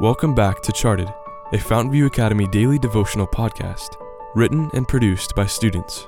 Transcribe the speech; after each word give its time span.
Welcome 0.00 0.32
back 0.32 0.62
to 0.62 0.70
Charted, 0.70 1.12
a 1.52 1.56
Fountainview 1.56 2.06
Academy 2.06 2.46
daily 2.46 2.78
devotional 2.78 3.26
podcast, 3.26 3.96
written 4.36 4.70
and 4.72 4.86
produced 4.86 5.34
by 5.34 5.46
students. 5.46 6.06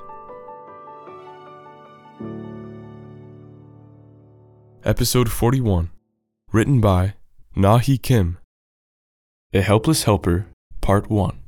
Episode 4.85 5.29
41, 5.29 5.91
written 6.53 6.79
by 6.79 7.15
Nahi 7.53 8.01
Kim. 8.01 8.37
A 9.51 9.59
Helpless 9.59 10.03
Helper, 10.03 10.47
Part 10.79 11.09
1. 11.09 11.41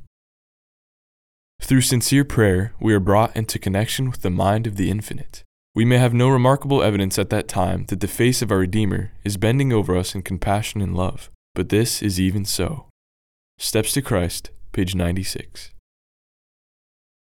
Through 1.62 1.80
sincere 1.80 2.26
prayer, 2.26 2.74
we 2.78 2.92
are 2.92 3.00
brought 3.00 3.34
into 3.34 3.58
connection 3.58 4.10
with 4.10 4.20
the 4.20 4.28
mind 4.28 4.66
of 4.66 4.76
the 4.76 4.90
infinite. 4.90 5.44
We 5.74 5.86
may 5.86 5.96
have 5.96 6.12
no 6.12 6.28
remarkable 6.28 6.82
evidence 6.82 7.18
at 7.18 7.30
that 7.30 7.48
time 7.48 7.86
that 7.86 8.00
the 8.00 8.06
face 8.06 8.42
of 8.42 8.52
our 8.52 8.58
Redeemer 8.58 9.12
is 9.24 9.38
bending 9.38 9.72
over 9.72 9.96
us 9.96 10.14
in 10.14 10.20
compassion 10.20 10.82
and 10.82 10.94
love 10.94 11.30
but 11.54 11.68
this 11.68 12.02
is 12.02 12.20
even 12.20 12.44
so. 12.44 12.86
Steps 13.58 13.92
to 13.92 14.02
Christ, 14.02 14.50
page 14.72 14.94
96. 14.94 15.70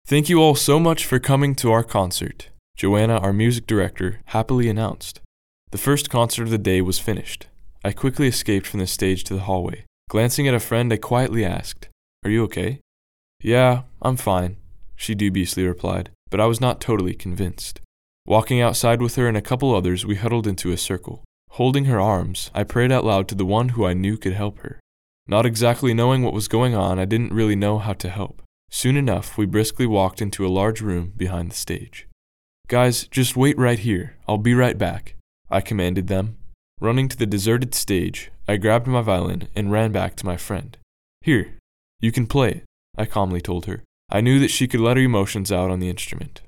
Thank 0.07 0.30
you 0.30 0.41
all 0.41 0.55
so 0.55 0.80
much 0.80 1.05
for 1.05 1.20
coming 1.20 1.55
to 1.55 1.71
our 1.71 1.84
concert, 1.84 2.49
Joanna, 2.76 3.17
our 3.17 3.34
music 3.34 3.67
director, 3.67 4.21
happily 4.26 4.70
announced. 4.70 5.20
The 5.71 5.77
first 5.77 6.09
concert 6.09 6.44
of 6.44 6.49
the 6.49 6.57
day 6.57 6.81
was 6.81 6.99
finished. 6.99 7.48
I 7.84 7.91
quickly 7.91 8.27
escaped 8.27 8.67
from 8.67 8.80
the 8.80 8.88
stage 8.88 9.23
to 9.26 9.34
the 9.34 9.41
hallway. 9.41 9.85
Glancing 10.09 10.48
at 10.48 10.54
a 10.54 10.59
friend, 10.59 10.91
I 10.91 10.98
quietly 10.98 11.45
asked, 11.45 11.88
Are 12.23 12.29
you 12.29 12.43
okay? 12.43 12.79
Yeah, 13.41 13.84
I'm 14.02 14.18
fine, 14.18 14.57
she 14.95 15.16
dubiously 15.16 15.66
replied, 15.66 16.12
but 16.29 16.40
I 16.40 16.45
was 16.45 16.62
not 16.62 16.82
totally 16.82 17.13
convinced. 17.13 17.79
Walking 18.26 18.62
outside 18.62 19.02
with 19.02 19.16
her 19.16 19.27
and 19.27 19.35
a 19.35 19.41
couple 19.41 19.73
others, 19.73 20.05
we 20.05 20.16
huddled 20.16 20.45
into 20.45 20.71
a 20.71 20.77
circle. 20.77 21.23
Holding 21.55 21.84
her 21.86 22.00
arms, 22.00 22.50
I 22.55 22.64
prayed 22.64 22.94
out 22.94 23.04
loud 23.04 23.28
to 23.28 23.36
the 23.36 23.46
one 23.46 23.70
who 23.70 23.86
I 23.86 23.94
knew 23.94 24.16
could 24.16 24.32
help 24.32 24.60
her. 24.60 24.80
Not 25.28 25.46
exactly 25.46 25.94
knowing 25.94 26.24
what 26.24 26.34
was 26.34 26.48
going 26.48 26.76
on, 26.76 26.98
I 26.98 27.04
didn't 27.04 27.34
really 27.34 27.58
know 27.58 27.77
how 27.77 27.91
to 27.91 28.10
help. 28.10 28.41
Soon 28.70 28.96
enough, 28.96 29.38
we 29.38 29.46
briskly 29.46 29.85
walked 29.85 30.21
into 30.21 30.46
a 30.46 30.55
large 30.60 30.80
room 30.80 31.12
behind 31.18 31.52
the 31.52 31.55
stage. 31.55 32.08
Guys, 32.70 33.05
just 33.08 33.35
wait 33.35 33.58
right 33.58 33.80
here. 33.80 34.16
I'll 34.30 34.38
be 34.38 34.54
right 34.54 34.77
back, 34.77 35.16
I 35.49 35.60
commanded 35.60 36.08
them. 36.08 36.38
Running 36.80 37.10
to 37.10 37.18
the 37.18 37.26
deserted 37.26 37.76
stage, 37.76 38.32
I 38.48 38.55
grabbed 38.55 38.88
my 38.88 39.02
violin 39.02 39.49
and 39.54 39.74
ran 39.74 39.91
back 39.91 40.15
to 40.18 40.26
my 40.26 40.38
friend. 40.38 40.77
Here, 41.20 41.55
you 41.99 42.13
can 42.13 42.27
play 42.27 42.52
it, 42.52 42.63
I 42.98 43.05
calmly 43.05 43.41
told 43.41 43.65
her. 43.65 43.84
I 44.10 44.21
knew 44.21 44.40
that 44.40 44.52
she 44.52 44.70
could 44.70 44.80
let 44.80 44.96
her 44.96 45.04
emotions 45.04 45.52
out 45.52 45.70
on 45.70 45.82
the 45.82 45.90
instrument. 45.90 46.43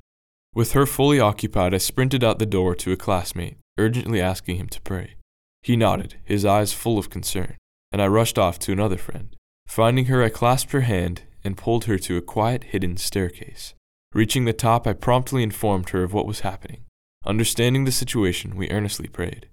With 0.55 0.71
her 0.71 0.85
fully 0.85 1.19
occupied, 1.19 1.73
I 1.73 1.79
sprinted 1.79 2.23
out 2.23 2.39
the 2.39 2.45
door 2.45 2.73
to 2.75 2.93
a 2.93 2.97
classmate 2.97 3.57
urgently 3.77 4.21
asking 4.21 4.57
him 4.57 4.67
to 4.69 4.81
pray. 4.81 5.15
He 5.61 5.75
nodded, 5.75 6.15
his 6.23 6.45
eyes 6.45 6.73
full 6.73 6.97
of 6.97 7.09
concern, 7.09 7.57
and 7.91 8.01
I 8.01 8.07
rushed 8.07 8.37
off 8.37 8.59
to 8.59 8.71
another 8.71 8.97
friend. 8.97 9.35
Finding 9.67 10.05
her, 10.05 10.21
I 10.21 10.29
clasped 10.29 10.71
her 10.73 10.81
hand 10.81 11.23
and 11.43 11.57
pulled 11.57 11.85
her 11.85 11.97
to 11.99 12.17
a 12.17 12.21
quiet, 12.21 12.65
hidden 12.65 12.97
staircase. 12.97 13.73
Reaching 14.13 14.45
the 14.45 14.53
top, 14.53 14.85
I 14.85 14.93
promptly 14.93 15.41
informed 15.41 15.89
her 15.89 16.03
of 16.03 16.13
what 16.13 16.27
was 16.27 16.41
happening. 16.41 16.85
Understanding 17.25 17.85
the 17.85 17.91
situation, 17.91 18.55
we 18.55 18.69
earnestly 18.69 19.07
prayed. 19.07 19.47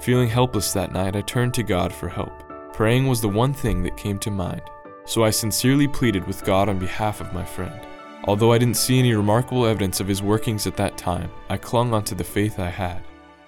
Feeling 0.00 0.28
helpless 0.28 0.72
that 0.72 0.92
night, 0.92 1.16
I 1.16 1.22
turned 1.22 1.54
to 1.54 1.62
God 1.62 1.92
for 1.92 2.08
help. 2.08 2.32
Praying 2.74 3.06
was 3.06 3.20
the 3.20 3.28
one 3.28 3.54
thing 3.54 3.82
that 3.82 3.96
came 3.96 4.18
to 4.18 4.30
mind, 4.30 4.62
so 5.06 5.24
I 5.24 5.30
sincerely 5.30 5.88
pleaded 5.88 6.26
with 6.26 6.44
God 6.44 6.68
on 6.68 6.78
behalf 6.78 7.20
of 7.20 7.32
my 7.32 7.44
friend. 7.44 7.80
Although 8.24 8.52
I 8.52 8.58
didn't 8.58 8.76
see 8.76 8.98
any 8.98 9.14
remarkable 9.14 9.66
evidence 9.66 10.00
of 10.00 10.08
his 10.08 10.22
workings 10.22 10.66
at 10.66 10.76
that 10.76 10.98
time, 10.98 11.30
I 11.48 11.56
clung 11.56 11.92
onto 11.94 12.14
the 12.14 12.24
faith 12.24 12.58
I 12.58 12.70
had. 12.70 13.02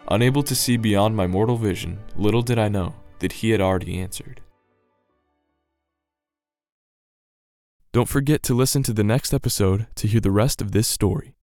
Unable 0.09 0.43
to 0.45 0.55
see 0.55 0.77
beyond 0.77 1.17
my 1.17 1.27
mortal 1.27 1.57
vision, 1.57 1.99
little 2.17 2.43
did 2.43 2.59
I 2.59 2.69
know 2.69 2.95
that 3.19 3.33
he 3.33 3.51
had 3.51 3.61
already 3.61 3.99
answered. 3.99 4.41
Don't 7.93 8.09
forget 8.09 8.43
to 8.45 8.55
listen 8.55 8.83
to 8.85 8.93
the 8.93 9.03
next 9.03 9.33
episode 9.33 9.87
to 9.97 10.07
hear 10.07 10.21
the 10.21 10.31
rest 10.31 10.61
of 10.61 10.73
this 10.73 10.87
story. 10.87 11.36